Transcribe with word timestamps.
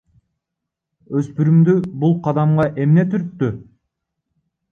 Өспүрүмдү 1.19 1.75
бул 2.05 2.17
кадамга 2.27 2.67
эмне 2.85 3.05
түрттү? 3.13 3.51